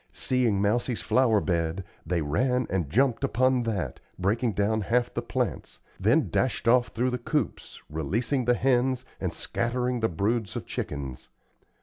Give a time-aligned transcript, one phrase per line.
[0.13, 5.79] Seeing Mousie's flower bed, they ran and jumped upon that, breaking down half the plants,
[5.99, 11.29] then dashed off through the coops, releasing the hens, and scattering the broods of chickens.